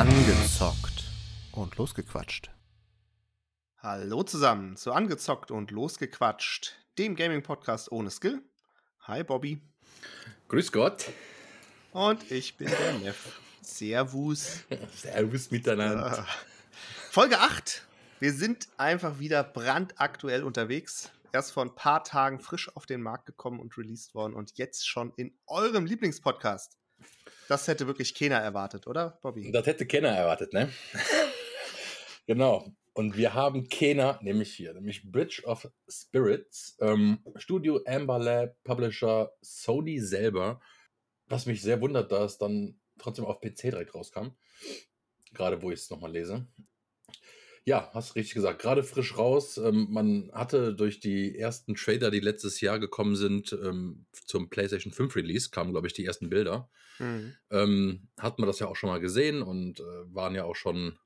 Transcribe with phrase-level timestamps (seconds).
[0.00, 1.04] Angezockt
[1.52, 2.50] und losgequatscht.
[3.76, 8.40] Hallo zusammen zu Angezockt und Losgequatscht, dem Gaming-Podcast ohne Skill.
[9.02, 9.60] Hi Bobby.
[10.48, 11.10] Grüß Gott.
[11.92, 13.38] Und ich bin der Neff.
[13.60, 14.64] Servus.
[14.96, 16.20] Servus miteinander.
[16.26, 17.86] Äh, Folge 8.
[18.20, 21.10] Wir sind einfach wieder brandaktuell unterwegs.
[21.30, 24.88] Erst vor ein paar Tagen frisch auf den Markt gekommen und released worden und jetzt
[24.88, 26.79] schon in eurem Lieblingspodcast.
[27.50, 29.50] Das hätte wirklich keiner erwartet, oder, Bobby?
[29.50, 30.72] Das hätte keiner erwartet, ne?
[32.28, 32.72] genau.
[32.92, 39.32] Und wir haben keiner, nämlich hier, nämlich Bridge of Spirits, ähm, Studio Amber Lab, Publisher
[39.40, 40.60] Sony selber.
[41.26, 44.28] Was mich sehr wundert, da es dann trotzdem auf PC direkt rauskam.
[45.32, 46.46] Gerade wo ich es nochmal lese.
[47.64, 48.62] Ja, hast richtig gesagt.
[48.62, 49.58] Gerade frisch raus.
[49.58, 54.92] Ähm, man hatte durch die ersten Trailer, die letztes Jahr gekommen sind, ähm, zum PlayStation
[54.92, 56.70] 5 Release, kamen, glaube ich, die ersten Bilder.
[56.98, 57.36] Mhm.
[57.50, 60.98] Ähm, hat man das ja auch schon mal gesehen und äh, waren ja auch schon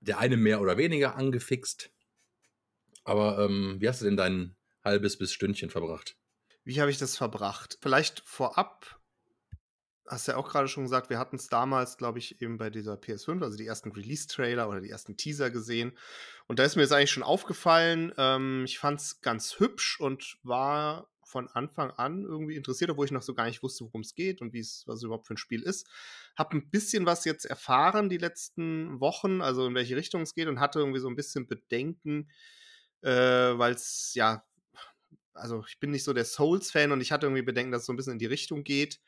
[0.00, 1.90] der eine mehr oder weniger angefixt.
[3.04, 6.16] Aber ähm, wie hast du denn dein halbes bis Stündchen verbracht?
[6.64, 7.78] Wie habe ich das verbracht?
[7.80, 9.00] Vielleicht vorab,
[10.08, 12.94] hast ja auch gerade schon gesagt, wir hatten es damals, glaube ich, eben bei dieser
[12.94, 15.96] PS5, also die ersten Release-Trailer oder die ersten Teaser gesehen.
[16.46, 20.38] Und da ist mir jetzt eigentlich schon aufgefallen, ähm, ich fand es ganz hübsch und
[20.42, 24.14] war von Anfang an irgendwie interessiert, obwohl ich noch so gar nicht wusste, worum es
[24.14, 25.88] geht und wie es, was überhaupt für ein Spiel ist.
[26.36, 30.46] Hab ein bisschen was jetzt erfahren die letzten Wochen, also in welche Richtung es geht
[30.46, 32.30] und hatte irgendwie so ein bisschen Bedenken,
[33.02, 34.44] äh, weil es ja,
[35.34, 37.92] also ich bin nicht so der Souls-Fan und ich hatte irgendwie Bedenken, dass es so
[37.92, 39.00] ein bisschen in die Richtung geht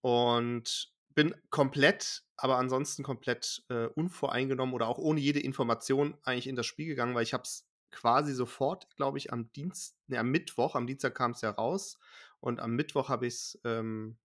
[0.00, 6.56] und bin komplett, aber ansonsten komplett äh, unvoreingenommen oder auch ohne jede Information eigentlich in
[6.56, 10.30] das Spiel gegangen, weil ich habe es quasi sofort, glaube ich, am Dienst, ne, am
[10.30, 11.98] Mittwoch, am Dienstag kam es ja raus
[12.38, 14.18] und am Mittwoch habe ich es ähm,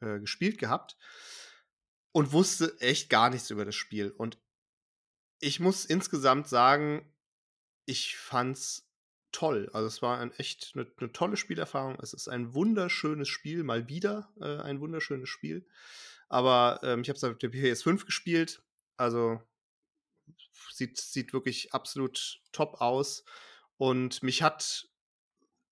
[0.00, 0.96] äh, gespielt gehabt
[2.12, 4.10] und wusste echt gar nichts über das Spiel.
[4.10, 4.38] Und
[5.40, 7.12] ich muss insgesamt sagen,
[7.86, 8.87] ich fand's
[9.38, 9.70] toll.
[9.72, 11.96] Also es war ein echt eine, eine tolle Spielerfahrung.
[12.02, 15.64] Es ist ein wunderschönes Spiel, mal wieder äh, ein wunderschönes Spiel.
[16.28, 18.62] Aber ähm, ich habe es auf der PS5 gespielt.
[18.96, 19.40] Also
[20.72, 23.24] sieht, sieht wirklich absolut top aus.
[23.76, 24.88] Und mich hat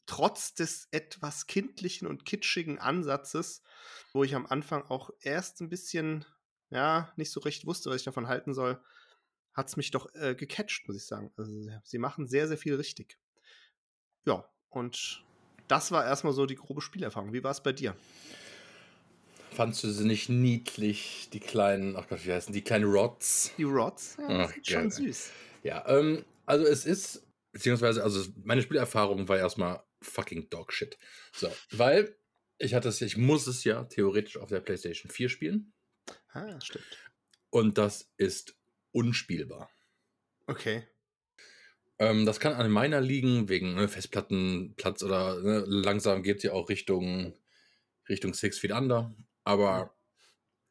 [0.07, 3.65] trotz des etwas kindlichen und kitschigen Ansatzes,
[4.13, 6.25] wo ich am Anfang auch erst ein bisschen,
[6.71, 8.81] ja, nicht so recht wusste, was ich davon halten soll,
[9.55, 11.33] hat es mich doch äh, gecatcht, muss ich sagen.
[11.37, 13.19] Also, sie machen sehr, sehr viel richtig.
[14.27, 15.23] Ja, und
[15.69, 17.33] das war erstmal so die grobe Spielerfahrung.
[17.33, 17.97] Wie war es bei dir?
[19.53, 23.53] Fandst du sie nicht niedlich, die kleinen, ach Gott, wie heißen die kleinen Rods?
[23.57, 24.17] Die Rods?
[24.19, 25.31] Ja, Ach, sind schon süß.
[25.63, 30.99] Ja, ähm, also es ist, beziehungsweise, also meine Spielerfahrung war erstmal fucking Dogshit.
[31.33, 32.17] So, weil
[32.59, 35.73] ich hatte es, ich muss es ja theoretisch auf der PlayStation 4 spielen
[36.33, 36.85] Ah, stimmt.
[37.51, 38.57] und das ist
[38.93, 39.71] unspielbar.
[40.47, 40.87] Okay.
[41.99, 46.53] Ähm, das kann an meiner liegen, wegen ne, Festplattenplatz oder ne, langsam geht es ja
[46.53, 47.35] auch Richtung,
[48.09, 49.15] Richtung Six Feet Under.
[49.45, 49.95] Aber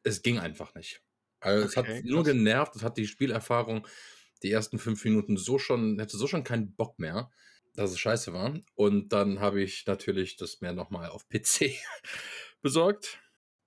[0.04, 1.02] es ging einfach nicht.
[1.40, 2.32] Also es Okay, hat nur krass.
[2.32, 3.86] genervt, es hat die Spielerfahrung
[4.42, 7.30] die ersten fünf Minuten so schon, hätte so schon keinen Bock mehr,
[7.74, 8.54] dass es scheiße war.
[8.74, 11.74] Und dann habe ich natürlich das mir nochmal auf PC
[12.62, 13.18] besorgt.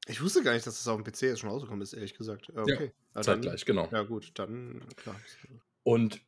[0.07, 2.49] Ich wusste gar nicht, dass das auf dem PC jetzt schon rausgekommen ist, ehrlich gesagt.
[2.49, 2.91] Okay.
[3.15, 3.89] Ja, dann- Zeitgleich, genau.
[3.91, 5.19] Ja, gut, dann klar.
[5.83, 6.21] Und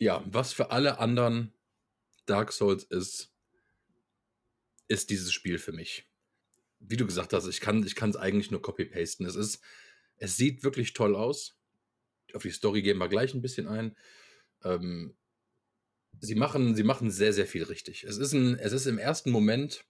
[0.00, 1.52] ja, was für alle anderen
[2.26, 3.32] Dark Souls ist,
[4.88, 6.10] ist dieses Spiel für mich.
[6.80, 9.26] Wie du gesagt hast, ich kann es eigentlich nur copy-pasten.
[9.26, 9.62] Es ist,
[10.16, 11.60] es sieht wirklich toll aus.
[12.32, 13.94] Auf die Story gehen wir gleich ein bisschen ein.
[14.64, 15.14] Ähm,
[16.18, 18.04] sie, machen, sie machen sehr, sehr viel richtig.
[18.04, 19.84] Es ist, ein, es ist im ersten Moment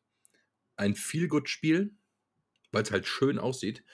[0.76, 1.94] ein Feel-Good-Spiel,
[2.72, 3.84] weil es halt schön aussieht.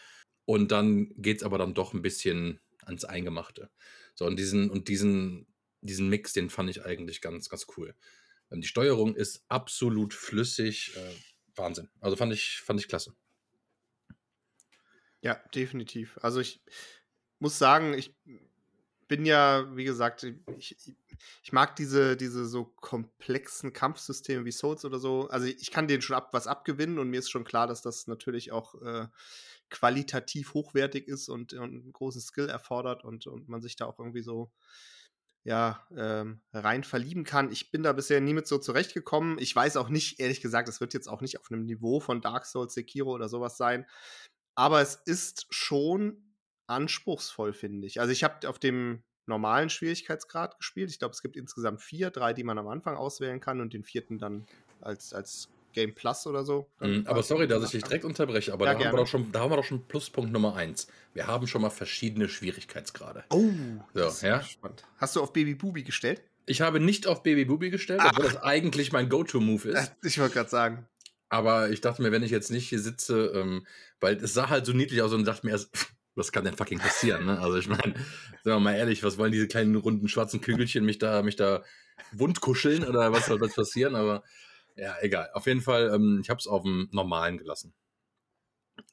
[0.47, 3.71] Und dann geht es aber dann doch ein bisschen ans Eingemachte.
[4.15, 5.47] So, und diesen, und diesen,
[5.87, 7.95] diesen Mix, den fand ich eigentlich ganz, ganz cool.
[8.51, 10.97] Ähm, Die Steuerung ist absolut flüssig.
[10.97, 11.15] Äh,
[11.57, 11.89] Wahnsinn.
[12.01, 13.15] Also fand ich, fand ich klasse.
[15.23, 16.19] Ja, definitiv.
[16.23, 16.63] Also ich
[17.39, 18.15] muss sagen, ich
[19.09, 20.27] bin ja, wie gesagt,
[20.59, 20.77] ich,
[21.43, 25.29] ich mag diese, diese so komplexen Kampfsysteme wie Souls oder so.
[25.29, 28.07] Also ich kann denen schon ab, was abgewinnen und mir ist schon klar, dass das
[28.07, 29.07] natürlich auch äh,
[29.71, 33.99] qualitativ hochwertig ist und, und einen großen Skill erfordert und, und man sich da auch
[33.99, 34.51] irgendwie so
[35.47, 37.53] ja, ähm, rein verlieben kann.
[37.53, 39.39] Ich bin da bisher nie mit so zurechtgekommen.
[39.39, 42.21] Ich weiß auch nicht, ehrlich gesagt, es wird jetzt auch nicht auf einem Niveau von
[42.21, 43.87] Dark Souls, Sekiro oder sowas sein.
[44.57, 46.35] Aber es ist schon
[46.67, 48.01] anspruchsvoll, finde ich.
[48.01, 50.91] Also ich habe auf dem normalen Schwierigkeitsgrad gespielt.
[50.91, 53.85] Ich glaube, es gibt insgesamt vier, drei, die man am Anfang auswählen kann und den
[53.85, 54.47] vierten dann
[54.81, 56.71] als, als Game Plus oder so.
[56.81, 58.97] Mhm, aber sorry, dass ich dich direkt unterbreche, aber Ja, da, haben wir gerne.
[59.05, 60.89] doch schon, da haben wir doch schon Pluspunkt Nummer eins.
[61.13, 63.25] Wir haben schon mal verschiedene Schwierigkeitsgrade.
[63.31, 63.51] Oh,
[63.93, 64.43] So, das ist ja.
[64.43, 64.85] spannend.
[64.97, 66.23] Hast du auf Baby Bubi gestellt?
[66.47, 69.93] Ich habe nicht auf Baby Booby gestellt, obwohl das eigentlich mein Go-To-Move ist.
[70.03, 70.87] Ich wollte gerade sagen.
[71.29, 73.67] Aber ich dachte mir, wenn ich jetzt nicht hier sitze, ähm,
[74.01, 75.71] weil es sah halt so niedlich aus und dachte mir erst,
[76.15, 77.27] was kann denn fucking passieren?
[77.27, 77.39] Ne?
[77.39, 77.99] Also ich meine, sagen
[78.45, 81.63] wir mal ehrlich, was wollen diese kleinen runden schwarzen Kügelchen mich da, mich da
[82.13, 83.95] wundkuscheln oder was soll das passieren?
[83.95, 84.23] Aber
[84.77, 85.31] ja, egal.
[85.35, 87.75] Auf jeden Fall, ähm, ich habe es auf dem normalen gelassen.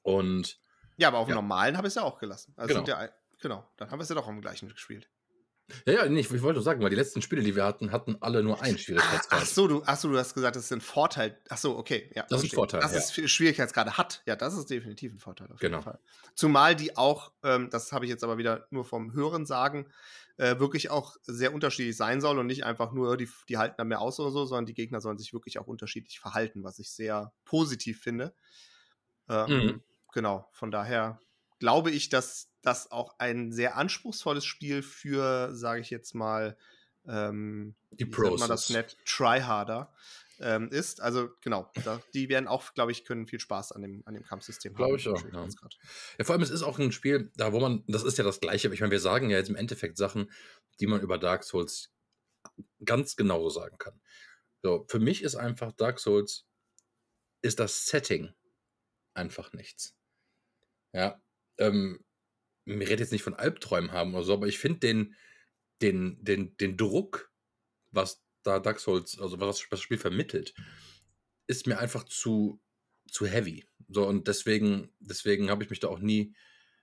[0.01, 0.59] Und
[0.97, 1.35] Ja, aber auf dem Ja.
[1.35, 2.53] normalen habe ich es ja auch gelassen.
[2.55, 2.87] Also Genau.
[2.87, 3.09] ja,
[3.41, 5.09] genau, dann haben wir es ja doch am gleichen gespielt.
[5.85, 7.91] ja, ja, nee, ich, ich wollte nur sagen, weil die letzten Spiele, die wir hatten,
[7.91, 9.47] hatten alle nur einen Ach Schwierigkeitsgrad.
[9.47, 11.41] so, du, ach so, du hast gesagt, das ist ein Vorteil.
[11.49, 12.11] Ach so, okay.
[12.15, 12.55] Ja, Das ist ein.
[12.55, 13.23] Vorteil, Dass ja.
[13.23, 14.21] es Schwierigkeitsgrade hat.
[14.25, 15.49] Ja, das ist definitiv ein Vorteil.
[15.51, 15.77] Auf Genau.
[15.77, 15.99] jeden Fall.
[16.35, 19.89] Zumal die auch, ähm, das habe ich jetzt aber wieder nur vom Hören sagen,
[20.37, 23.87] äh, wirklich auch sehr unterschiedlich sein soll und nicht einfach nur, die, die halten dann
[23.87, 26.91] mehr aus oder so, sondern die Gegner sollen sich wirklich auch unterschiedlich verhalten, was ich
[26.91, 28.33] sehr positiv finde.
[29.29, 29.83] Ähm, Mhm.
[30.13, 31.19] Genau, von daher
[31.59, 36.55] glaube ich, dass das auch ein sehr anspruchsvolles Spiel für, sage ich jetzt mal,
[37.07, 38.39] ähm, Die Pros.
[38.39, 39.93] man das nett, Tryharder
[40.39, 41.01] ähm, ist.
[41.01, 44.23] Also genau, da, die werden auch, glaube ich, können viel Spaß an dem, an dem
[44.23, 44.99] Kampfsystem Glaube haben.
[44.99, 45.77] ich auch, Schwierigkeitsgrad.
[46.17, 48.39] Ja, vor allem, es ist auch ein Spiel, da wo man, das ist ja das
[48.39, 50.31] Gleiche, ich meine, wir sagen ja jetzt im Endeffekt Sachen,
[50.79, 51.93] die man über Dark Souls
[52.83, 54.01] ganz genauso sagen kann.
[54.61, 56.45] So, für mich ist einfach Dark Souls,
[57.41, 58.33] ist das Setting
[59.13, 59.95] einfach nichts.
[60.93, 61.21] Ja,
[61.57, 62.03] ähm,
[62.65, 65.15] mir redet jetzt nicht von Albträumen haben oder so, aber ich finde den,
[65.81, 67.31] den, den, den Druck,
[67.91, 70.53] was da Dark Souls, also was das Spiel vermittelt,
[71.47, 72.61] ist mir einfach zu,
[73.09, 73.65] zu heavy.
[73.89, 76.35] So, und deswegen, deswegen habe ich mich da auch nie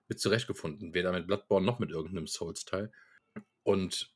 [0.09, 0.93] mit zurechtgefunden.
[0.95, 2.93] Weder mit Bloodborne noch mit irgendeinem Souls-Teil.
[3.63, 4.15] Und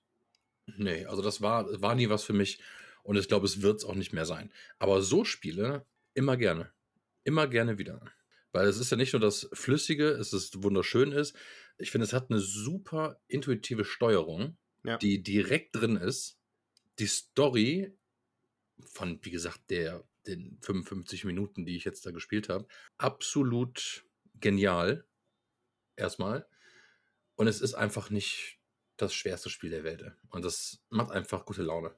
[0.67, 2.61] nee, also das war, war nie was für mich.
[3.03, 4.53] Und ich glaube, es wird es auch nicht mehr sein.
[4.79, 6.73] Aber so Spiele immer gerne.
[7.25, 8.01] Immer gerne wieder.
[8.53, 11.37] Weil es ist ja nicht nur das Flüssige, es ist wunderschön ist.
[11.79, 14.97] Ich finde, es hat eine super intuitive Steuerung, Ja.
[14.99, 16.39] die direkt drin ist.
[16.99, 17.97] Die Story
[18.79, 24.07] von, wie gesagt, der, den 55 Minuten, die ich jetzt da gespielt habe, absolut
[24.41, 25.07] genial.
[25.97, 26.47] Erstmal.
[27.37, 28.59] Und es ist einfach nicht
[28.97, 30.13] das schwerste Spiel der Welt.
[30.31, 31.97] Und das macht einfach gute Laune.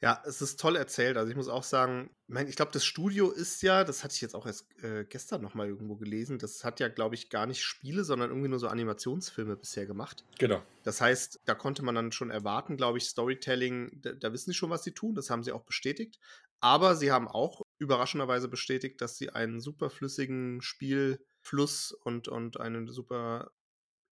[0.00, 1.16] Ja, es ist toll erzählt.
[1.16, 4.20] Also ich muss auch sagen, mein, ich glaube, das Studio ist ja, das hatte ich
[4.20, 7.46] jetzt auch erst äh, gestern noch mal irgendwo gelesen, das hat ja, glaube ich, gar
[7.46, 10.24] nicht Spiele, sondern irgendwie nur so Animationsfilme bisher gemacht.
[10.38, 10.62] Genau.
[10.82, 14.56] Das heißt, da konnte man dann schon erwarten, glaube ich, Storytelling, da, da wissen sie
[14.56, 16.18] schon, was sie tun, das haben sie auch bestätigt.
[16.60, 22.90] Aber sie haben auch überraschenderweise bestätigt, dass sie einen super flüssigen Spielfluss und, und eine
[22.90, 23.52] super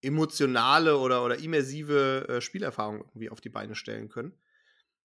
[0.01, 4.33] emotionale oder, oder immersive äh, Spielerfahrung irgendwie auf die Beine stellen können.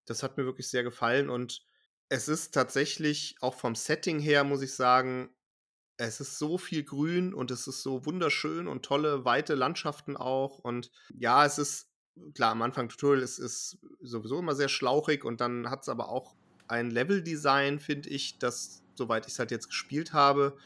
[0.07, 1.67] Das hat mir wirklich sehr gefallen und
[2.09, 5.31] es ist tatsächlich auch vom Setting her, muss ich sagen,
[5.97, 10.59] es ist so viel Grün und es ist so wunderschön und tolle, weite Landschaften auch.
[10.59, 11.91] Und ja, es ist,
[12.35, 16.09] klar, am Anfang Tutorial ist, ist sowieso immer sehr schlauchig und dann hat es aber
[16.11, 16.37] auch
[16.69, 20.59] ein Level-Design, finde ich, das, soweit ich es halt jetzt gespielt habe,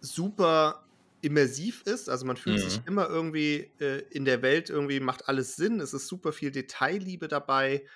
[0.00, 0.88] super
[1.20, 2.08] immersiv ist.
[2.08, 2.60] Also man fühlt Mhm.
[2.60, 5.80] sich immer irgendwie äh, in der Welt, irgendwie macht alles Sinn.
[5.80, 7.86] Es ist super viel Detailliebe dabei.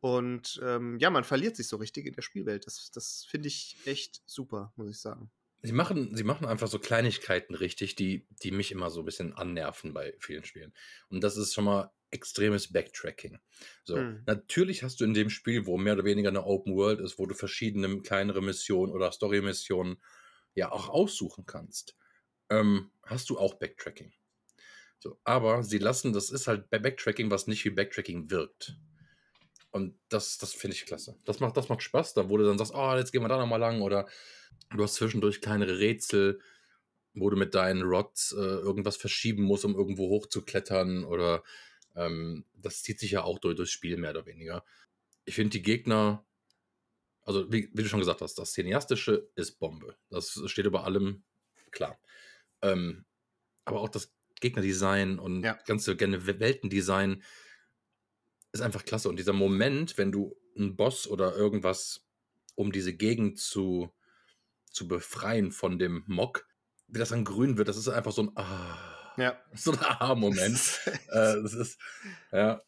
[0.00, 2.66] Und ähm, ja, man verliert sich so richtig in der Spielwelt.
[2.66, 5.30] Das, das finde ich echt super, muss ich sagen.
[5.62, 9.32] Sie machen, sie machen einfach so Kleinigkeiten richtig, die, die mich immer so ein bisschen
[9.32, 10.72] annerven bei vielen Spielen.
[11.08, 13.38] Und das ist schon mal extremes Backtracking.
[13.82, 14.26] So, Hm.
[14.26, 17.26] natürlich hast du in dem Spiel, wo mehr oder weniger eine Open World ist, wo
[17.26, 19.96] du verschiedene kleinere Missionen oder Story-Missionen
[20.54, 21.96] ja auch aussuchen kannst,
[22.50, 24.12] ähm, hast du auch Backtracking.
[24.98, 28.76] So, aber sie lassen, das ist halt Backtracking, was nicht wie Backtracking wirkt.
[29.76, 31.18] Und das, das finde ich klasse.
[31.26, 33.36] Das macht, das macht Spaß, da wo du dann sagst, oh, jetzt gehen wir da
[33.36, 34.08] nochmal lang oder
[34.70, 36.40] du hast zwischendurch kleinere Rätsel,
[37.12, 41.42] wo du mit deinen Rods äh, irgendwas verschieben musst, um irgendwo hochzuklettern oder
[41.94, 44.64] ähm, das zieht sich ja auch durch, durchs Spiel mehr oder weniger.
[45.26, 46.24] Ich finde die Gegner,
[47.24, 49.94] also wie, wie, du schon gesagt hast, das Cineastische ist Bombe.
[50.08, 51.22] Das steht über allem
[51.70, 52.00] klar.
[52.62, 53.04] Ähm,
[53.66, 55.58] aber auch das Gegnerdesign und Ja.
[55.66, 57.22] ganze gerne Weltendesign
[58.56, 59.08] ist einfach klasse.
[59.08, 62.04] Und dieser Moment, wenn du einen Boss oder irgendwas,
[62.54, 63.92] um diese Gegend zu,
[64.70, 66.46] zu befreien von dem Mock,
[66.88, 69.40] wie das dann grün wird, das ist einfach so ein Ah, Ja.
[69.54, 70.80] so ein Aha-Moment.
[70.86, 71.80] äh, das ist,
[72.32, 72.62] ja,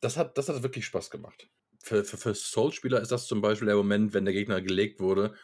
[0.00, 1.48] das hat, das hat wirklich Spaß gemacht.
[1.82, 5.34] Für, für, für Souls-Spieler ist das zum Beispiel der Moment, wenn der Gegner gelegt wurde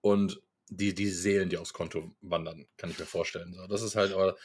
[0.00, 3.52] und die, die Seelen, die aufs Konto wandern, kann ich mir vorstellen.
[3.52, 4.36] So, das ist halt, aber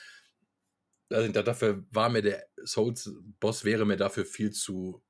[1.09, 5.03] also da- dafür war mir der Souls-Boss wäre mir dafür viel zu,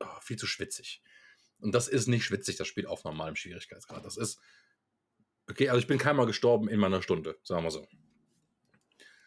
[0.00, 1.02] oh, viel zu schwitzig.
[1.58, 4.04] Und das ist nicht schwitzig, das Spiel auf normalem Schwierigkeitsgrad.
[4.04, 4.38] Das ist.
[5.48, 7.86] Okay, also ich bin keinmal gestorben in meiner Stunde, sagen wir so.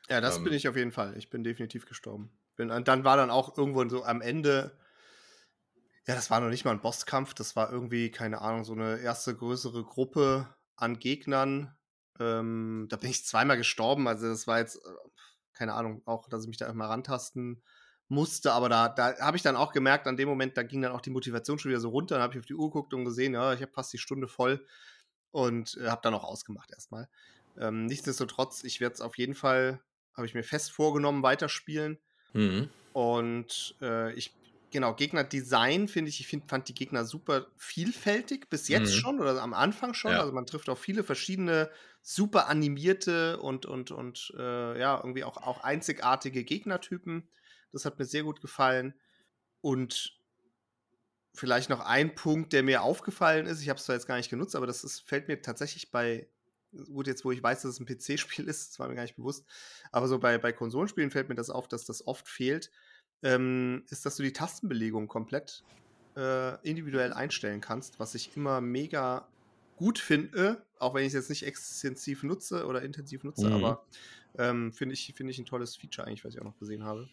[0.10, 0.44] Ja, das Ähm.
[0.44, 1.18] bin ich auf jeden Fall.
[1.18, 2.32] Ich bin definitiv gestorben.
[2.56, 4.77] Bin, und dann war dann auch irgendwo so am Ende.
[6.08, 7.34] Ja, das war noch nicht mal ein Bosskampf.
[7.34, 11.75] Das war irgendwie, keine Ahnung, so eine erste größere Gruppe an Gegnern.
[12.20, 14.08] Ähm, da bin ich zweimal gestorben.
[14.08, 15.09] Also, das war jetzt, äh,
[15.60, 17.62] keine Ahnung, auch, dass ich mich da immer rantasten
[18.08, 18.54] musste.
[18.54, 21.01] Aber da, da habe ich dann auch gemerkt, an dem Moment, da ging dann auch
[21.01, 22.16] die Motivation schon wieder so runter.
[22.16, 24.30] Dann habe ich auf die Uhr geguckt und gesehen, ja, ich habe fast die Stunde
[24.30, 24.66] voll
[25.32, 27.10] und äh, habe dann auch ausgemacht erstmal.
[27.58, 29.82] Ähm, nichtsdestotrotz, ich werde es auf jeden Fall,
[30.13, 32.00] habe ich mir fest vorgenommen, weiterspielen.
[32.32, 32.70] Mhm.
[32.94, 34.34] Und äh, ich,
[34.72, 39.00] genau, Gegnerdesign finde ich, ich find, fand die Gegner super vielfältig, bis jetzt Mhm.
[39.00, 40.12] schon oder am Anfang schon.
[40.12, 40.20] Ja.
[40.20, 41.70] Also man trifft auf viele verschiedene,
[42.02, 47.28] super animierte und, und, und äh, ja, irgendwie auch, auch einzigartige Gegnertypen.
[47.72, 48.94] Das hat mir sehr gut gefallen.
[49.62, 50.20] Und
[51.34, 54.30] vielleicht noch ein Punkt, der mir aufgefallen ist, ich habe es zwar jetzt gar nicht
[54.30, 56.28] genutzt, aber das ist, fällt mir tatsächlich bei,
[56.72, 59.16] gut, jetzt wo ich weiß, dass es ein PC-Spiel ist, das war mir gar nicht
[59.16, 59.46] bewusst,
[59.92, 62.72] aber so bei, bei Konsolenspielen fällt mir das auf, dass das oft fehlt,
[63.24, 65.64] ähm, ist, dass du die Tastenbelegung komplett
[66.16, 69.28] äh, individuell einstellen kannst, was ich immer mega
[69.76, 73.54] gut finde, auch wenn ich es jetzt nicht extensiv nutze oder intensiv nutze, Mhm.
[73.54, 73.86] aber
[74.38, 77.08] ähm, finde ich, finde ich ein tolles Feature eigentlich, was ich auch noch gesehen habe,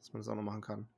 [0.00, 0.88] dass man das auch noch machen kann.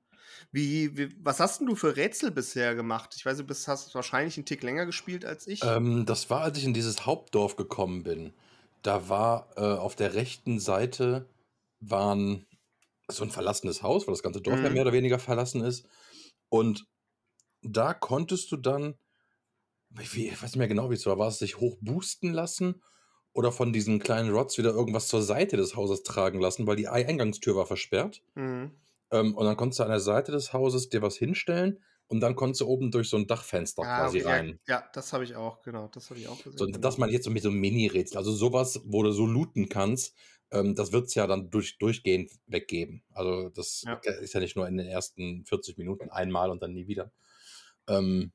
[0.52, 3.14] Wie, wie, was hast denn du für Rätsel bisher gemacht?
[3.16, 5.62] Ich weiß, du bist, hast wahrscheinlich einen Tick länger gespielt als ich.
[5.62, 8.32] Ähm, das war, als ich in dieses Hauptdorf gekommen bin.
[8.82, 11.26] Da war äh, auf der rechten Seite
[11.80, 12.46] waren
[13.10, 14.74] so ein verlassenes Haus, weil das ganze Dorf ja Mhm.
[14.74, 15.86] mehr oder weniger verlassen ist.
[16.48, 16.86] Und
[17.62, 18.96] da konntest du dann,
[20.00, 22.82] ich weiß nicht mehr genau, wie es war, war es sich hochboosten lassen
[23.32, 26.88] oder von diesen kleinen Rods wieder irgendwas zur Seite des Hauses tragen lassen, weil die
[26.88, 28.22] Eingangstür war versperrt.
[28.36, 28.76] Mhm.
[29.12, 32.36] Ähm, und dann konntest du an der Seite des Hauses dir was hinstellen und dann
[32.36, 34.60] konntest du oben durch so ein Dachfenster Ah, quasi okay, rein.
[34.66, 35.88] Ja, ja, das habe ich auch, genau.
[35.88, 36.58] Das habe ich auch gesehen.
[36.58, 36.78] So, genau.
[36.80, 38.16] das meine ich jetzt so mit so einem Mini-Rätsel.
[38.18, 40.14] Also sowas, wo du so looten kannst,
[40.50, 43.02] ähm, das wird es ja dann durch, durchgehend weggeben.
[43.12, 43.94] Also das Ja.
[44.20, 47.12] ist ja nicht nur in den ersten 40 Minuten einmal und dann nie wieder.
[47.88, 48.32] Ähm,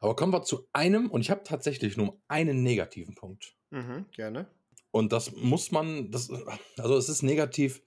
[0.00, 3.56] aber kommen wir zu einem, und ich habe tatsächlich nur einen negativen Punkt.
[3.70, 4.46] Mhm, gerne.
[4.90, 6.30] Und das muss man, das,
[6.78, 7.82] also es ist negativ,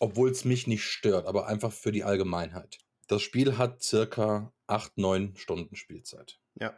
[0.00, 2.78] obwohl es mich nicht stört, aber einfach für die Allgemeinheit.
[3.06, 6.40] Das Spiel hat circa 8, 9 Stunden Spielzeit.
[6.60, 6.74] Ja.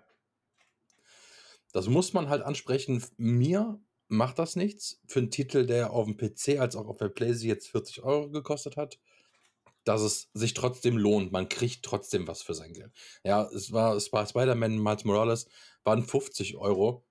[1.73, 3.03] Das muss man halt ansprechen.
[3.17, 5.01] Mir macht das nichts.
[5.07, 8.31] Für einen Titel, der auf dem PC als auch auf der PlayStation jetzt 40 Euro
[8.31, 8.99] gekostet hat,
[9.85, 11.33] dass es sich trotzdem lohnt.
[11.33, 12.93] Man kriegt trotzdem was für sein Geld.
[13.25, 15.49] Ja, es war, es war Spider-Man Miles Morales,
[15.85, 17.07] waren 50 Euro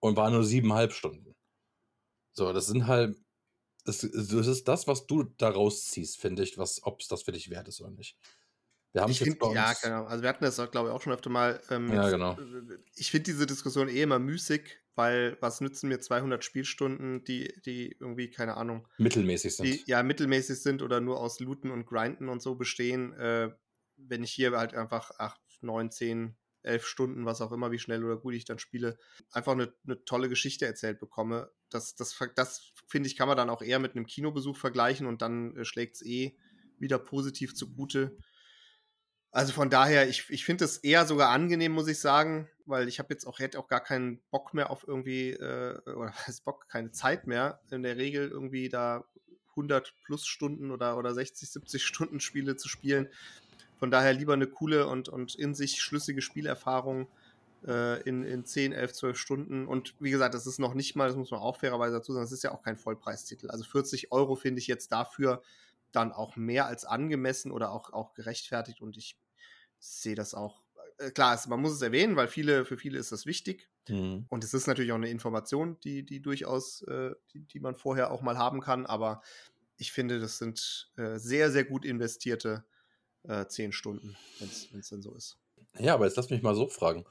[0.00, 1.36] und waren nur siebeneinhalb Stunden.
[2.32, 3.18] So, das sind halt,
[3.84, 7.32] das, das ist das, was du daraus ziehst, finde ich, was, ob es das für
[7.32, 8.18] dich wert ist oder nicht.
[8.92, 10.04] Wir haben Ich es jetzt finde, bei ja, genau.
[10.04, 11.60] Also wir hatten das, glaube ich, auch schon öfter mal.
[11.70, 12.36] Ähm, Ja, jetzt, genau.
[12.36, 17.52] äh, Ich finde diese Diskussion eh immer müßig, weil was nützen mir 200 Spielstunden, die,
[17.64, 19.66] die irgendwie, keine Ahnung, mittelmäßig sind.
[19.66, 23.50] die ja mittelmäßig sind oder nur aus Looten und Grinden und so bestehen, äh,
[23.96, 28.04] wenn ich hier halt einfach 8, 9, 10, 11 Stunden, was auch immer, wie schnell
[28.04, 28.98] oder gut ich dann spiele,
[29.30, 31.50] einfach eine, eine tolle Geschichte erzählt bekomme.
[31.70, 35.22] Das, das, das finde ich, kann man dann auch eher mit einem Kinobesuch vergleichen und
[35.22, 36.36] dann äh, schlägt es eh
[36.78, 38.18] wieder positiv zugute.
[39.30, 42.98] Also von daher, ich, ich finde es eher sogar angenehm, muss ich sagen, weil ich
[42.98, 46.68] habe jetzt auch, hätte auch gar keinen Bock mehr auf irgendwie, äh, oder was Bock,
[46.68, 49.04] keine Zeit mehr, in der Regel irgendwie da
[49.50, 53.08] 100 plus Stunden oder, oder 60, 70 Stunden Spiele zu spielen.
[53.78, 57.08] Von daher lieber eine coole und, und in sich schlüssige Spielerfahrung
[57.66, 59.66] äh, in, in 10, 11, 12 Stunden.
[59.66, 62.24] Und wie gesagt, das ist noch nicht mal, das muss man auch fairerweise dazu sagen,
[62.24, 63.50] das ist ja auch kein Vollpreistitel.
[63.50, 65.42] Also 40 Euro finde ich jetzt dafür
[65.92, 69.18] dann auch mehr als angemessen oder auch, auch gerechtfertigt und ich
[69.78, 70.62] sehe das auch.
[70.98, 73.68] Äh, klar, man muss es erwähnen, weil viele, für viele ist das wichtig.
[73.88, 74.26] Mhm.
[74.28, 78.10] Und es ist natürlich auch eine Information, die, die durchaus, äh, die, die man vorher
[78.10, 78.86] auch mal haben kann.
[78.86, 79.22] Aber
[79.76, 82.64] ich finde, das sind äh, sehr, sehr gut investierte
[83.24, 85.38] äh, zehn Stunden, wenn es denn so ist.
[85.78, 87.04] Ja, aber jetzt lass mich mal so fragen.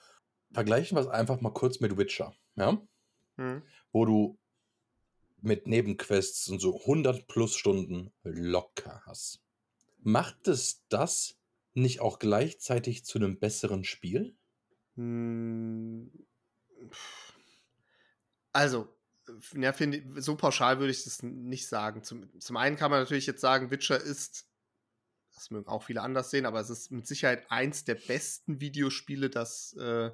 [0.52, 2.82] Vergleichen wir es einfach mal kurz mit Witcher, ja?
[3.38, 3.62] Hm.
[3.92, 4.40] Wo du
[5.42, 9.42] mit Nebenquests und so 100 plus Stunden locker hast.
[10.00, 11.38] Macht es das
[11.76, 14.36] nicht auch gleichzeitig zu einem besseren Spiel?
[14.96, 16.12] Hm.
[18.54, 18.88] Also,
[19.54, 22.04] ja, finde ich- so pauschal würde ich das nicht sagen.
[22.04, 24.48] Zum, zum einen kann man natürlich jetzt sagen, Witcher ist,
[25.34, 29.30] das mögen auch viele anders sehen, aber es ist mit Sicherheit eins der besten Videospiele,
[29.30, 30.12] das, äh,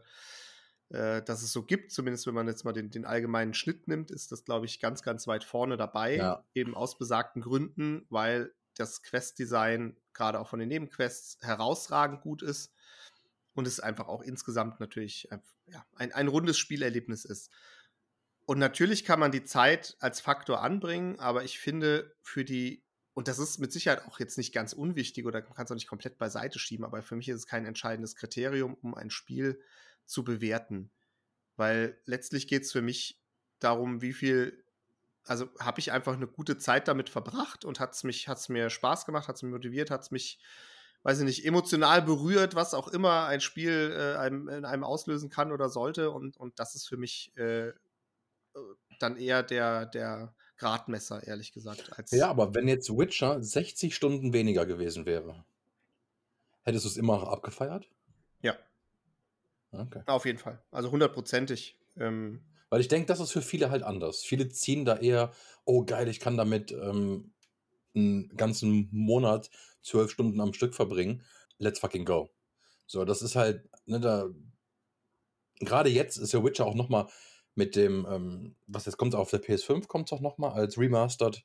[0.90, 1.92] äh, das es so gibt.
[1.92, 5.04] Zumindest wenn man jetzt mal den, den allgemeinen Schnitt nimmt, ist das, glaube ich, ganz,
[5.04, 6.16] ganz weit vorne dabei.
[6.16, 6.44] Ja.
[6.56, 12.74] Eben aus besagten Gründen, weil das Quest-Design gerade auch von den Nebenquests herausragend gut ist.
[13.54, 15.28] und es einfach auch insgesamt natürlich
[15.66, 17.52] ja, ein, ein rundes Spielerlebnis ist.
[18.46, 23.28] Und natürlich kann man die Zeit als Faktor anbringen, aber ich finde für die, und
[23.28, 25.88] das ist mit Sicherheit auch jetzt nicht ganz unwichtig oder man kann es auch nicht
[25.88, 29.62] komplett beiseite schieben, aber für mich ist es kein entscheidendes Kriterium, um ein Spiel
[30.06, 30.92] zu bewerten.
[31.56, 33.22] Weil letztlich geht es für mich
[33.60, 34.61] darum, wie viel,
[35.26, 38.50] also habe ich einfach eine gute Zeit damit verbracht und hat es mich, hat es
[38.50, 40.40] mir Spaß gemacht, hat es mich motiviert, hat es mich
[41.04, 45.30] weiß ich nicht, emotional berührt, was auch immer ein Spiel äh, einem, in einem auslösen
[45.30, 46.12] kann oder sollte.
[46.12, 47.72] Und, und das ist für mich äh,
[49.00, 51.98] dann eher der, der Gradmesser, ehrlich gesagt.
[51.98, 55.44] Als ja, aber wenn jetzt Witcher 60 Stunden weniger gewesen wäre,
[56.64, 57.90] hättest du es immer noch abgefeiert?
[58.42, 58.56] Ja.
[59.72, 60.04] Okay.
[60.06, 60.62] Auf jeden Fall.
[60.70, 61.80] Also hundertprozentig.
[61.98, 64.24] Ähm, Weil ich denke, das ist für viele halt anders.
[64.24, 65.34] Viele ziehen da eher,
[65.66, 67.34] oh geil, ich kann damit ähm,
[67.94, 69.50] einen ganzen Monat
[69.82, 71.22] zwölf Stunden am Stück verbringen.
[71.58, 72.32] Let's fucking go.
[72.88, 74.30] So, das ist halt, ne, da.
[75.60, 77.08] Gerade jetzt ist ja Witcher auch nochmal
[77.56, 81.44] mit dem, ähm, was jetzt kommt auf der PS5, kommt es auch nochmal als Remastered.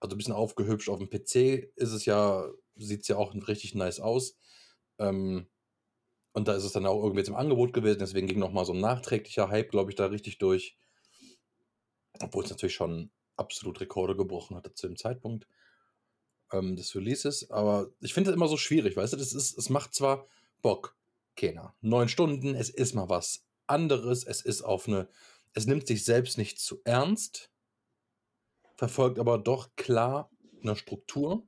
[0.00, 0.90] Also ein bisschen aufgehübscht.
[0.90, 2.46] Auf dem PC ist es ja,
[2.76, 4.36] sieht es ja auch richtig nice aus.
[4.98, 5.48] Ähm,
[6.34, 8.80] und da ist es dann auch irgendwie im Angebot gewesen, deswegen ging nochmal so ein
[8.80, 10.76] nachträglicher Hype, glaube ich, da richtig durch.
[12.20, 15.46] Obwohl es natürlich schon absolut Rekorde gebrochen hatte zu dem Zeitpunkt
[16.52, 17.50] ähm, des Releases.
[17.50, 19.16] Aber ich finde das immer so schwierig, weißt du?
[19.16, 20.26] Das ist, es macht zwar
[20.60, 20.96] Bock,
[21.36, 21.76] keiner.
[21.80, 25.08] Neun Stunden, es ist mal was anderes, es ist auf eine,
[25.52, 27.52] es nimmt sich selbst nicht zu ernst,
[28.76, 30.30] verfolgt aber doch klar
[30.62, 31.46] eine Struktur.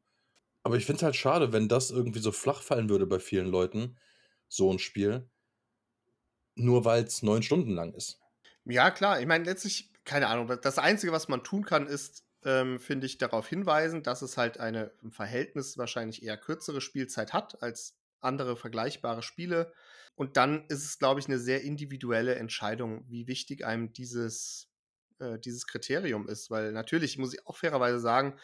[0.63, 3.49] Aber ich finde es halt schade, wenn das irgendwie so flach fallen würde bei vielen
[3.49, 3.97] Leuten,
[4.49, 5.29] so ein Spiel,
[6.55, 8.21] nur weil es neun Stunden lang ist.
[8.65, 9.21] Ja, klar.
[9.21, 13.19] Ich meine, letztlich, keine Ahnung, das Einzige, was man tun kann, ist, ähm, finde ich,
[13.19, 18.57] darauf hinweisen, dass es halt eine im Verhältnis wahrscheinlich eher kürzere Spielzeit hat als andere
[18.57, 19.73] vergleichbare Spiele.
[20.15, 24.69] Und dann ist es, glaube ich, eine sehr individuelle Entscheidung, wie wichtig einem dieses,
[25.19, 26.51] äh, dieses Kriterium ist.
[26.51, 28.39] Weil natürlich muss ich auch fairerweise sagen,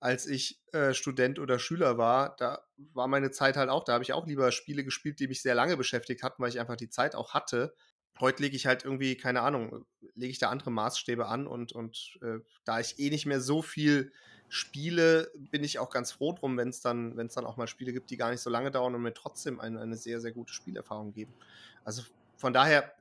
[0.00, 4.04] als ich äh, Student oder Schüler war, da war meine Zeit halt auch, da habe
[4.04, 6.90] ich auch lieber Spiele gespielt, die mich sehr lange beschäftigt hatten, weil ich einfach die
[6.90, 7.74] Zeit auch hatte
[8.20, 9.84] heute lege ich halt irgendwie, keine Ahnung,
[10.14, 13.62] lege ich da andere Maßstäbe an und, und äh, da ich eh nicht mehr so
[13.62, 14.12] viel
[14.48, 17.66] spiele, bin ich auch ganz froh drum, wenn es dann, wenn es dann auch mal
[17.66, 20.32] Spiele gibt, die gar nicht so lange dauern und mir trotzdem eine, eine sehr, sehr
[20.32, 21.34] gute Spielerfahrung geben.
[21.84, 22.02] Also
[22.36, 22.92] von daher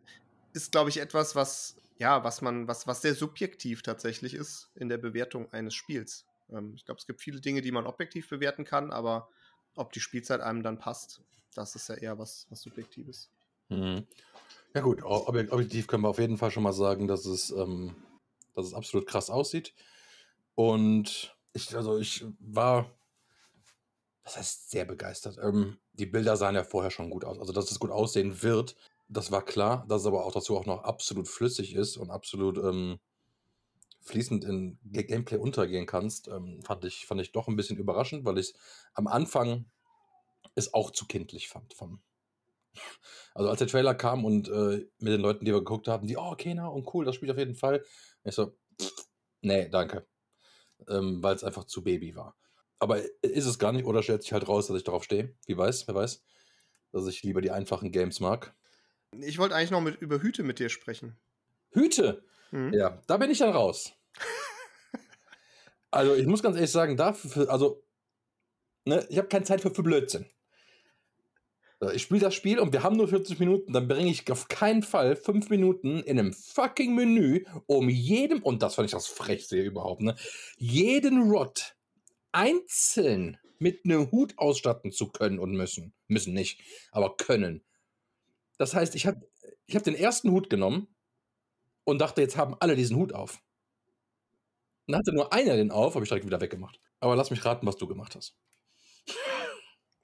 [0.53, 4.89] ist, glaube ich, etwas, was, ja, was man, was, was sehr subjektiv tatsächlich ist in
[4.89, 6.25] der Bewertung eines Spiels.
[6.51, 9.29] Ähm, ich glaube, es gibt viele Dinge, die man objektiv bewerten kann, aber
[9.75, 11.21] ob die Spielzeit einem dann passt,
[11.53, 13.29] das ist ja eher was, was Subjektives.
[13.69, 14.05] Mhm.
[14.73, 17.95] Ja gut, objektiv können wir auf jeden Fall schon mal sagen, dass es, ähm,
[18.53, 19.73] dass es absolut krass aussieht.
[20.55, 22.91] Und ich, also ich war,
[24.23, 25.37] das heißt sehr begeistert.
[25.41, 27.39] Ähm, die Bilder sahen ja vorher schon gut aus.
[27.39, 28.75] Also dass es gut aussehen wird,
[29.07, 29.85] das war klar.
[29.87, 32.99] Dass es aber auch dazu auch noch absolut flüssig ist und absolut ähm,
[34.07, 38.37] fließend in Gameplay untergehen kannst, ähm, fand, ich, fand ich doch ein bisschen überraschend, weil
[38.37, 38.53] ich
[38.93, 39.65] am Anfang
[40.55, 42.01] es auch zu kindlich fand vom,
[43.35, 46.17] also als der Trailer kam und äh, mit den Leuten, die wir geguckt haben, die,
[46.17, 47.83] oh, Kena und cool, das spielt auf jeden Fall.
[48.23, 48.57] Ich so,
[49.41, 50.07] nee, danke.
[50.87, 52.35] Ähm, Weil es einfach zu Baby war.
[52.79, 55.35] Aber ist es gar nicht, oder stellt sich halt raus, dass ich darauf stehe?
[55.45, 56.23] Wie weiß, wer weiß.
[56.91, 58.55] Dass ich lieber die einfachen Games mag.
[59.11, 61.17] Ich wollte eigentlich noch mit, über Hüte mit dir sprechen.
[61.71, 62.23] Hüte?
[62.51, 62.73] Mhm.
[62.73, 63.93] Ja, da bin ich dann raus.
[65.97, 67.83] Also ich muss ganz ehrlich sagen, dafür, also,
[68.85, 70.25] ne, ich habe keine Zeit für, für Blödsinn.
[71.93, 74.81] Ich spiele das Spiel und wir haben nur 40 Minuten, dann bringe ich auf keinen
[74.81, 79.59] Fall 5 Minuten in einem fucking Menü, um jedem, und das fand ich das Frechste
[79.61, 80.15] überhaupt, ne,
[80.57, 81.75] jeden Rot
[82.31, 85.93] einzeln mit einem Hut ausstatten zu können und müssen.
[86.07, 87.63] Müssen nicht, aber können.
[88.57, 89.27] Das heißt, ich habe
[89.65, 90.87] ich hab den ersten Hut genommen
[91.83, 93.39] und dachte, jetzt haben alle diesen Hut auf.
[94.87, 96.79] Dann hatte nur einer den auf, habe ich direkt wieder weggemacht.
[96.99, 98.35] Aber lass mich raten, was du gemacht hast.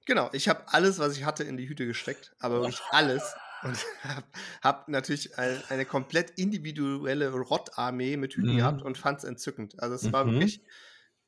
[0.06, 3.34] Genau, ich habe alles, was ich hatte, in die Hüte gesteckt, aber wirklich alles.
[3.64, 4.26] Und habe
[4.62, 8.58] hab natürlich eine, eine, komplett individuelle Rottarmee mit Hüten mhm.
[8.58, 9.80] gehabt und fand es entzückend.
[9.82, 10.14] Also es mhm.
[10.14, 10.62] war wirklich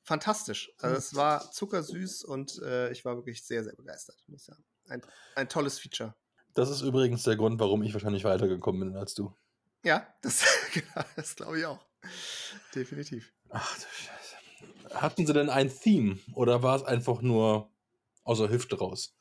[0.04, 0.72] fantastisch.
[0.80, 4.64] Also es war zuckersüß und äh, ich war wirklich sehr, sehr begeistert, muss ich sagen.
[4.88, 5.02] Ein,
[5.36, 6.14] ein tolles Feature.
[6.54, 9.34] Das ist übrigens der Grund, warum ich wahrscheinlich weitergekommen bin als du.
[9.84, 11.86] Ja, das, genau, das glaube ich auch.
[12.76, 13.34] Definitiv.
[13.50, 15.02] Ach du Scheiße.
[15.02, 17.70] Hatten sie denn ein Theme oder war es einfach nur
[18.24, 19.16] außer Hüfte raus.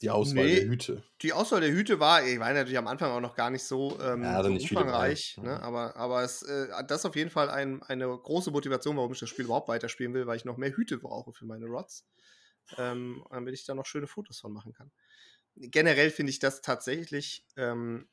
[0.00, 1.02] Die Auswahl nee, der Hüte.
[1.22, 3.98] Die Auswahl der Hüte war, ich war natürlich am Anfang auch noch gar nicht so,
[4.00, 5.60] ähm, ja, so umfangreich, ne?
[5.60, 9.18] aber, aber es, äh, das ist auf jeden Fall ein, eine große Motivation, warum ich
[9.18, 12.06] das Spiel überhaupt weiterspielen will, weil ich noch mehr Hüte brauche für meine Rods.
[12.76, 14.92] ähm, damit ich da noch schöne Fotos von machen kann.
[15.56, 18.08] Generell finde ich das tatsächlich ähm,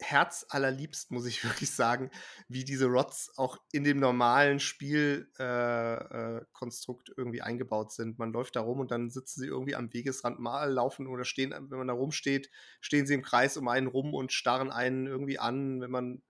[0.00, 2.10] herzallerliebst, muss ich wirklich sagen,
[2.48, 8.18] wie diese Rods auch in dem normalen Spielkonstrukt äh, äh, irgendwie eingebaut sind.
[8.18, 11.52] Man läuft da rum und dann sitzen sie irgendwie am Wegesrand mal laufen oder stehen,
[11.52, 15.38] wenn man da rumsteht, stehen sie im Kreis um einen rum und starren einen irgendwie
[15.38, 15.80] an.
[15.80, 16.22] Wenn man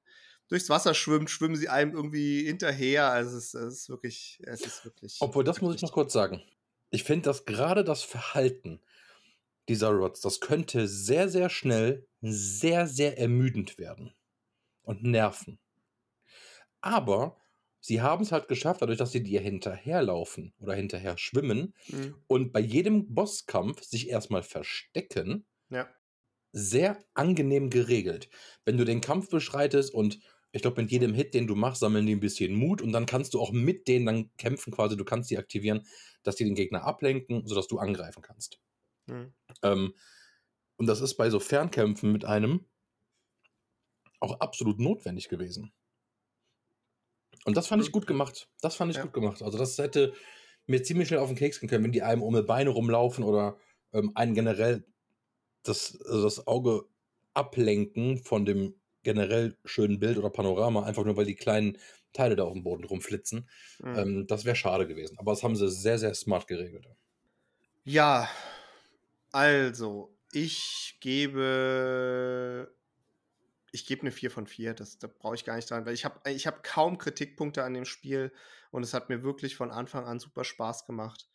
[0.49, 3.11] durchs Wasser schwimmt, schwimmen sie einem irgendwie hinterher.
[3.11, 5.17] Also es es ist wirklich, es ist wirklich.
[5.21, 6.43] Obwohl, das muss ich noch kurz sagen.
[6.91, 8.81] Ich finde, dass gerade das Verhalten
[9.69, 14.15] dieser Rods, das könnte sehr, sehr schnell sehr, sehr ermüdend werden
[14.83, 15.59] und nerven.
[16.81, 17.37] Aber
[17.81, 22.15] sie haben es halt geschafft, dadurch, dass sie dir hinterherlaufen oder hinterher schwimmen mhm.
[22.27, 25.89] und bei jedem Bosskampf sich erstmal verstecken, ja.
[26.53, 28.29] sehr angenehm geregelt.
[28.65, 30.19] Wenn du den Kampf beschreitest und
[30.53, 33.07] ich glaube, mit jedem Hit, den du machst, sammeln die ein bisschen Mut und dann
[33.07, 34.97] kannst du auch mit denen dann kämpfen quasi.
[34.97, 35.85] Du kannst die aktivieren,
[36.23, 38.61] dass die den Gegner ablenken, sodass du angreifen kannst.
[39.07, 39.35] Mhm.
[39.63, 39.95] Ähm,
[40.77, 42.67] und das ist bei so Fernkämpfen mit einem
[44.21, 45.73] auch absolut notwendig gewesen.
[47.45, 48.49] Und das fand ich gut gemacht.
[48.61, 49.03] Das fand ich ja.
[49.03, 49.43] gut gemacht.
[49.43, 50.15] Also das hätte
[50.67, 53.23] mir ziemlich schnell auf den Keks gehen können, wenn die einem um die Beine rumlaufen
[53.23, 53.59] oder
[53.93, 54.87] ähm, einen generell
[55.63, 56.87] das, also das Auge
[57.35, 61.79] ablenken von dem generell schönen Bild oder Panorama, einfach nur weil die kleinen
[62.13, 63.49] Teile da auf dem Boden rumflitzen.
[63.81, 63.99] Mhm.
[63.99, 65.19] Ähm, das wäre schade gewesen.
[65.19, 66.89] Aber das haben sie sehr, sehr smart geregelt.
[67.85, 68.29] Ja,
[69.35, 72.73] also, ich gebe.
[73.73, 76.05] Ich gebe eine 4 von 4, das, da brauche ich gar nicht dran, weil ich
[76.05, 78.33] habe ich hab kaum Kritikpunkte an dem Spiel
[78.71, 81.27] und es hat mir wirklich von Anfang an super Spaß gemacht.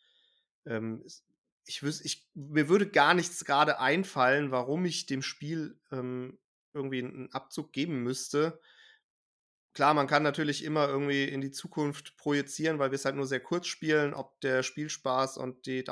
[0.64, 1.04] Ähm,
[1.66, 6.38] ich wüs ich, mir würde gar nichts gerade einfallen, warum ich dem Spiel ähm,
[6.72, 8.58] irgendwie einen Abzug geben müsste.
[9.74, 13.26] Klar, man kann natürlich immer irgendwie in die Zukunft projizieren, weil wir es halt nur
[13.26, 15.84] sehr kurz spielen, ob der Spielspaß und die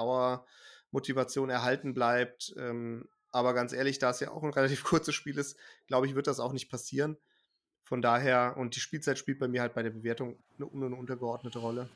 [0.88, 2.54] Dauermotivation erhalten bleibt.
[2.58, 6.14] Ähm, aber ganz ehrlich, da es ja auch ein relativ kurzes Spiel ist, glaube ich,
[6.14, 7.16] wird das auch nicht passieren.
[7.82, 11.58] Von daher, und die Spielzeit spielt bei mir halt bei der Bewertung eine, eine untergeordnete
[11.58, 11.88] Rolle.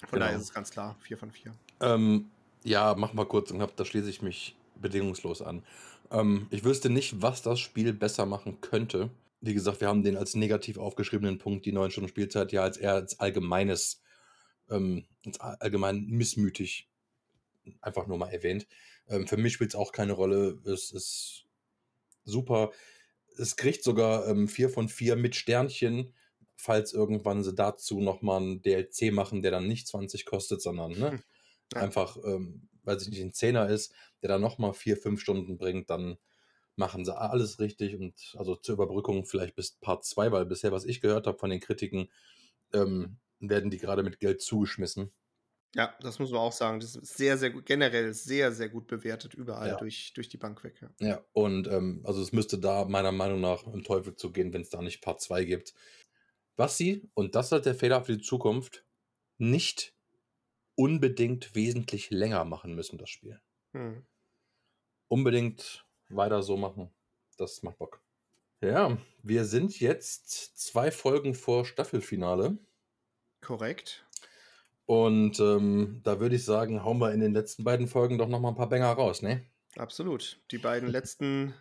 [0.00, 0.26] Von genau.
[0.26, 1.54] daher ist es ganz klar, 4 von 4.
[1.80, 2.30] Ähm,
[2.64, 5.64] ja, mach mal kurz und hab, da schließe ich mich bedingungslos an.
[6.10, 9.10] Ähm, ich wüsste nicht, was das Spiel besser machen könnte.
[9.40, 12.76] Wie gesagt, wir haben den als negativ aufgeschriebenen Punkt, die neun Stunden Spielzeit, ja als
[12.76, 14.02] eher als allgemeines,
[14.68, 16.91] ähm, als allgemein missmütig
[17.80, 18.66] einfach nur mal erwähnt.
[19.08, 20.60] Ähm, für mich spielt es auch keine Rolle.
[20.64, 21.44] Es ist
[22.24, 22.72] super.
[23.38, 26.14] Es kriegt sogar ähm, vier von vier mit Sternchen,
[26.56, 31.10] falls irgendwann sie dazu nochmal ein DLC machen, der dann nicht 20 kostet, sondern ne,
[31.12, 31.22] hm.
[31.74, 31.80] ja.
[31.80, 35.90] einfach ähm, weil es nicht ein Zehner ist, der dann nochmal vier, fünf Stunden bringt,
[35.90, 36.18] dann
[36.76, 40.84] machen sie alles richtig und also zur Überbrückung vielleicht bis Part 2, weil bisher, was
[40.84, 42.08] ich gehört habe von den Kritiken,
[42.72, 45.12] ähm, werden die gerade mit Geld zugeschmissen.
[45.74, 46.80] Ja, das muss man auch sagen.
[46.80, 49.76] Das ist sehr, sehr gut, generell sehr, sehr gut bewertet, überall ja.
[49.76, 50.80] durch, durch die Bank weg.
[50.82, 54.52] Ja, ja und ähm, also es müsste da meiner Meinung nach im Teufel zu gehen,
[54.52, 55.74] wenn es da nicht Part 2 gibt.
[56.56, 58.84] Was sie, und das ist halt der Fehler für die Zukunft,
[59.38, 59.94] nicht
[60.74, 63.40] unbedingt wesentlich länger machen müssen, das Spiel.
[63.72, 64.04] Hm.
[65.08, 66.90] Unbedingt weiter so machen.
[67.38, 68.02] Das macht Bock.
[68.60, 72.58] Ja, wir sind jetzt zwei Folgen vor Staffelfinale.
[73.40, 74.06] Korrekt.
[74.86, 78.52] Und ähm, da würde ich sagen, hauen wir in den letzten beiden Folgen doch nochmal
[78.52, 79.46] ein paar Bänger raus, ne?
[79.76, 80.40] Absolut.
[80.50, 81.54] Die beiden letzten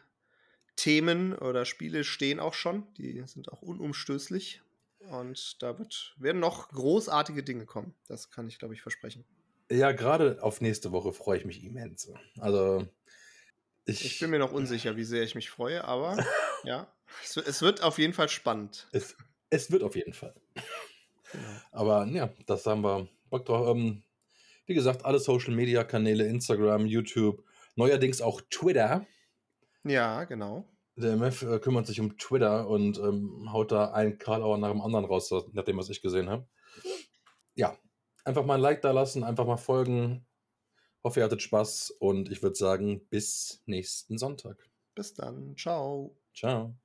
[0.76, 2.92] Themen oder Spiele stehen auch schon.
[2.96, 4.62] Die sind auch unumstößlich.
[5.10, 7.94] Und da wird, werden noch großartige Dinge kommen.
[8.08, 9.26] Das kann ich, glaube ich, versprechen.
[9.72, 12.12] Ja, gerade auf nächste Woche freue ich mich immens.
[12.40, 12.88] Also,
[13.86, 16.18] ich, ich bin mir noch unsicher, wie sehr ich mich freue, aber
[16.64, 18.88] ja, es, es, wird auf jeden Fall spannend.
[18.92, 19.16] Es,
[19.50, 20.36] es wird auf jeden Fall.
[21.32, 21.48] Genau.
[21.72, 23.76] Aber ja, das haben wir Bock drauf.
[23.76, 24.04] Ähm,
[24.66, 27.44] wie gesagt, alle Social Media Kanäle, Instagram, YouTube,
[27.76, 29.06] neuerdings auch Twitter.
[29.84, 30.66] Ja, genau.
[30.96, 34.82] Der MF äh, kümmert sich um Twitter und ähm, haut da einen Karlauer nach dem
[34.82, 36.48] anderen raus, nach dem, was ich gesehen habe.
[37.56, 37.78] Ja,
[38.24, 40.26] einfach mal ein Like da lassen, einfach mal folgen.
[41.04, 44.70] Hoffe, ihr hattet Spaß und ich würde sagen, bis nächsten Sonntag.
[44.94, 45.56] Bis dann.
[45.58, 46.16] Ciao.
[46.36, 46.81] Ciao.